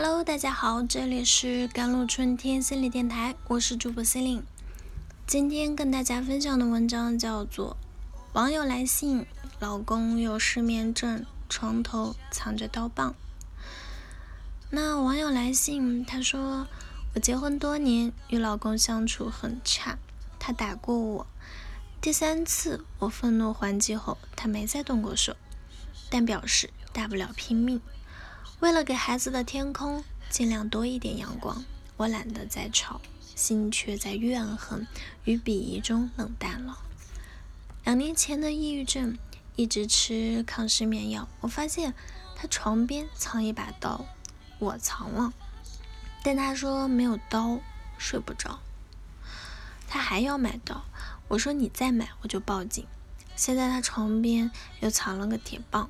[0.00, 4.44] Hello，大家好，这里是甘露春天心理电台，我是主播心灵。
[5.26, 7.76] 今天跟大家分享的文章叫做
[8.32, 9.26] 《网友来信，
[9.58, 13.10] 老公有失眠症，床头藏着刀棒》。
[14.70, 16.68] 那网友来信，他说
[17.16, 19.98] 我结婚多年，与老公相处很差，
[20.38, 21.26] 他打过我，
[22.00, 25.34] 第三次我愤怒还击后，他没再动过手，
[26.08, 27.80] 但表示大不了拼命。
[28.60, 31.64] 为了给孩子的天空尽量多一点阳光，
[31.96, 33.00] 我懒得再吵，
[33.36, 34.84] 心却在怨恨
[35.24, 36.78] 与鄙夷中冷淡了。
[37.84, 39.16] 两年前的抑郁症，
[39.54, 41.94] 一直吃抗失眠药，我发现
[42.34, 44.04] 他床边藏一把刀，
[44.58, 45.32] 我藏了，
[46.24, 47.60] 但他说没有刀
[47.96, 48.58] 睡不着，
[49.86, 50.84] 他还要买刀，
[51.28, 52.84] 我说你再买我就报警。
[53.36, 54.50] 现在他床边
[54.80, 55.88] 又藏了个铁棒。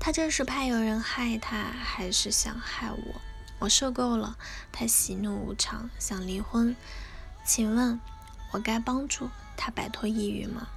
[0.00, 3.20] 他这是怕有人害他，还是想害我？
[3.58, 4.38] 我受够了，
[4.72, 6.74] 他喜怒无常，想离婚。
[7.44, 8.00] 请问，
[8.52, 10.68] 我该帮助他摆脱抑郁吗？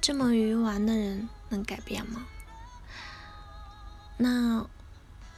[0.00, 2.24] 这么愚顽的人能改变吗？
[4.16, 4.66] 那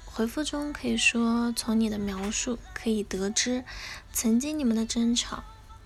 [0.04, 3.64] 回复中可以说，从你的描述可以得知，
[4.12, 5.42] 曾经你们的争吵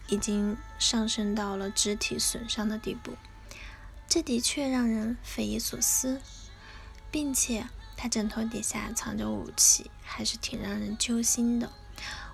[0.09, 3.17] 已经上升到了肢体损伤的地步，
[4.07, 6.21] 这的确让人匪夷所思。
[7.11, 7.67] 并且
[7.97, 11.71] 他枕头底下藏着武器，还是挺让人揪心的。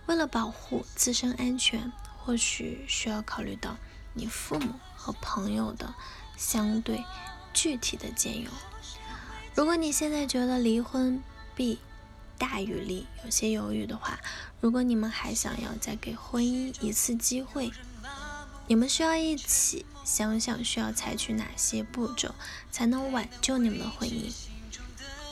[0.06, 3.76] 为了保护自身安全，或许需要考虑到
[4.14, 5.94] 你父母和朋友的
[6.36, 7.04] 相对
[7.52, 8.48] 具体的建议。
[9.54, 11.22] 如果你现在觉得离婚
[11.54, 11.80] 弊
[12.38, 14.20] 大于利，有些犹豫的话，
[14.60, 17.72] 如果你们还想要再给婚姻一次机会，
[18.68, 22.34] 你们需要一起想想需要采取哪些步骤，
[22.70, 24.32] 才能挽救你们的婚姻。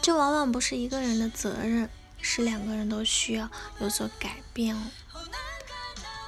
[0.05, 1.88] 这往往不是一个人的责任，
[2.20, 4.83] 是两个人都需要有所改变哦。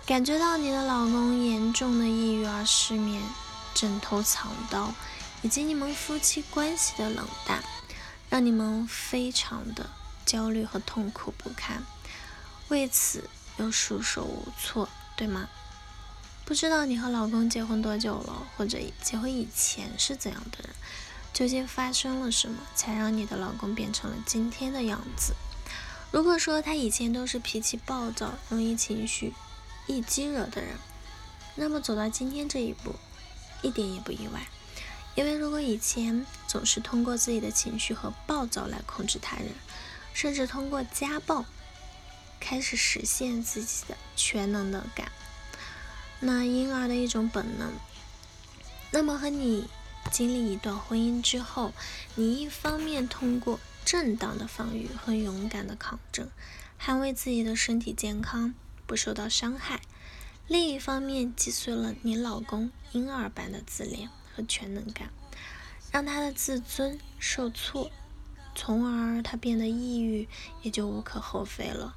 [0.07, 3.23] 感觉到你的老公严重的抑郁而失眠，
[3.75, 4.95] 枕头藏刀，
[5.43, 7.63] 以及你们夫妻关系的冷淡，
[8.31, 9.91] 让你们非常的
[10.25, 11.83] 焦虑和痛苦不堪，
[12.69, 14.89] 为此又束手无措，
[15.19, 15.51] 对吗？
[16.47, 20.71] 不知道你和老公结婚多久了，或者结婚以前是怎样的人？
[21.37, 25.35] 究竟发生了什么，才让你的老公变成了今天的样子？
[26.11, 29.35] 如果说他以前都是脾气暴躁、容易情绪
[29.87, 30.79] 易激惹的人，
[31.55, 32.95] 那么走到今天这一步，
[33.61, 34.49] 一点也不意外。
[35.15, 39.51] 因为如果以前总是通过自己的情绪和暴躁来控制他人，
[40.15, 41.45] 甚至通过家暴
[42.41, 45.13] 开始实现自己的全能的感，
[46.19, 47.75] 那婴儿的一种本能，
[48.91, 49.69] 那么和你。
[50.11, 51.73] 经历一段婚姻之后，
[52.15, 56.31] 你一方面通过正当的防御和勇敢的抗争，
[56.81, 58.55] 捍卫自己的身体健康
[58.87, 59.79] 不受到伤害；
[60.47, 65.11] 另一方面击碎了你老公婴儿般的自恋和全能感，
[65.93, 67.91] 让他的自尊受挫，
[68.55, 70.29] 从而他变得抑郁，
[70.63, 71.97] 也就无可厚非了。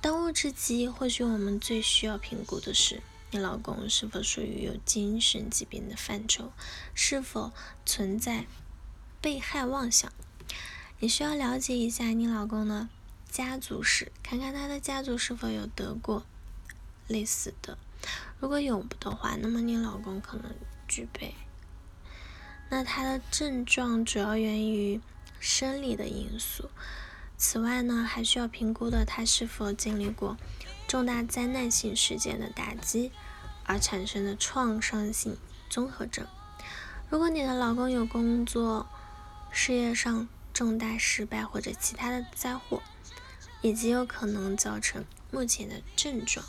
[0.00, 3.02] 当务之急，或许我们最需要评估的是。
[3.32, 6.52] 你老公是否属于有精神疾病的范畴？
[6.94, 7.52] 是否
[7.86, 8.46] 存在
[9.20, 10.12] 被害妄想？
[10.98, 12.88] 你需要了解一下你老公的
[13.30, 16.26] 家族史，看看他的家族是否有得过
[17.06, 17.78] 类似的。
[18.40, 20.52] 如果有的话，那么你老公可能
[20.88, 21.34] 具备。
[22.68, 25.00] 那他的症状主要源于
[25.38, 26.68] 生理的因素。
[27.36, 30.36] 此外呢，还需要评估的他是否经历过。
[30.90, 33.12] 重大灾难性事件的打击
[33.62, 35.36] 而产生的创伤性
[35.68, 36.26] 综合症。
[37.08, 38.88] 如果你的老公有工作、
[39.52, 42.82] 事业上重大失败或者其他的灾祸，
[43.60, 46.44] 也极有可能造成目前的症状。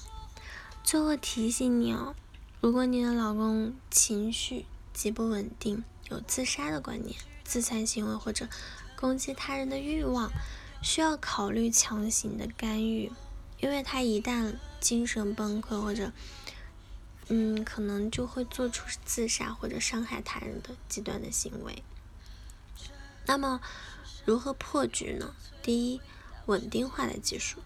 [0.83, 2.15] 最后提醒你哦，
[2.61, 8.49] 如果你的老公情绪极不稳定，有自杀的观念、自残行为或者
[8.95, 10.31] 攻击他人的欲望，
[10.81, 13.11] 需要考虑强行的干预。
[13.61, 16.11] 因为他一旦精神崩溃或者，
[17.29, 21.83] 嗯，可能就会做出自杀或者伤害他人的极端的行为。
[23.25, 23.61] 那么，
[24.25, 25.35] 如何破局呢？
[25.61, 26.01] 第一，
[26.47, 27.59] 稳定化的技术。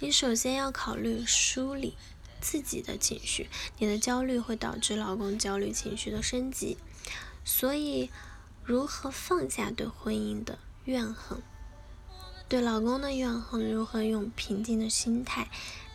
[0.00, 1.96] 你首先要考虑梳理
[2.40, 3.48] 自己的情绪。
[3.78, 6.76] 你的焦虑会导致老公焦虑情绪的升级，
[7.44, 8.10] 所以，
[8.64, 11.40] 如何放下对婚姻的怨恨？
[12.48, 15.48] 对老公的怨恨，如何用平静的心态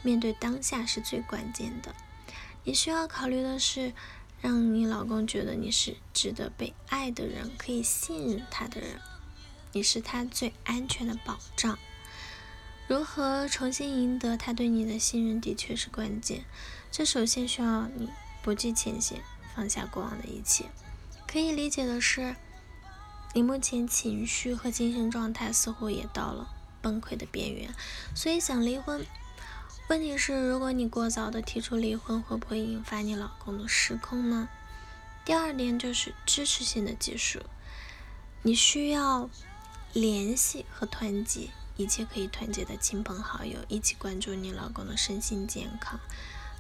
[0.03, 1.95] 面对当下是最关键的。
[2.63, 3.94] 你需要考虑的是，
[4.42, 9.00] 让你老公觉得你是值得被爱的人，可以信任他的人，
[9.71, 11.80] 你是他最安全的保障。
[12.88, 16.44] 如何重新赢得他对你的信任，的确是关键。
[16.92, 18.09] 这首先需要你
[18.44, 19.21] 不计前嫌，
[19.56, 20.65] 放下过往的一切。
[21.25, 22.36] 可以理解的是，
[23.33, 26.50] 你目前情绪和精神状态似乎也到了
[26.81, 27.74] 崩溃的边缘，
[28.13, 29.06] 所以想离婚。
[29.88, 34.50] 问题是，如果你过早的提出离婚，会不会引发你老公的失控呢？
[35.24, 37.39] 第二点就是支持性的技术，
[38.42, 39.30] 你需要
[39.94, 41.50] 联系和团结。
[41.77, 46.00] 一切可以团结的亲朋好友一起关注你老公的身心健康，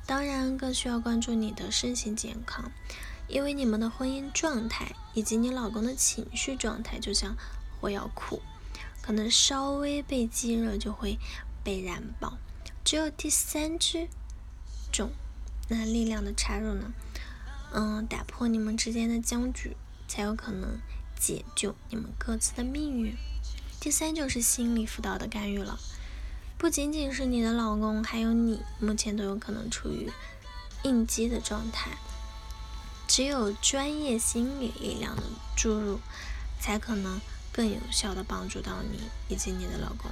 [0.07, 2.71] 当然更需要关注你的身心健康，
[3.31, 7.35] 因为你们的婚姻状态以及你老公的情绪状态就像
[7.79, 8.41] 火药库，
[9.01, 11.17] 可能稍微被激热就会
[11.63, 12.37] 被燃爆。
[12.83, 14.09] 只有第三支
[14.91, 15.11] 种
[15.69, 16.91] 那力量的插入呢，
[17.73, 19.77] 嗯，打破你们之间的僵局，
[20.07, 20.79] 才有可能
[21.17, 23.15] 解救你们各自的命运。
[23.79, 25.79] 第三就是心理辅导的干预了，
[26.57, 30.11] 不仅仅是你的老公，还有你，目前都有可能处于
[30.83, 31.91] 应激的状态。
[33.13, 35.23] 只有专业心理力量的
[35.57, 35.99] 注入，
[36.61, 37.19] 才可能
[37.51, 40.09] 更有效的帮助到你以及你的老公。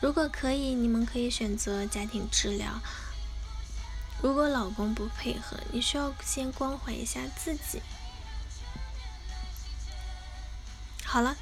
[0.00, 2.78] 如果可以，你们可以选择家庭治疗。
[4.22, 7.82] 如果老公不配合，你需要先关怀一下自己。
[11.04, 11.36] 好了。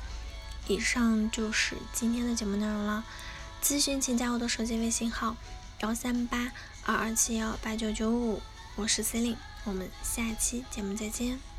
[0.67, 3.05] 以上就是今天的节目内容了。
[3.63, 5.37] 咨询请加我的手机微信号：
[5.81, 6.51] 幺三八
[6.85, 8.41] 二二七幺八九九五，
[8.77, 11.56] 我是 C e l i n e 我们下期节目再见。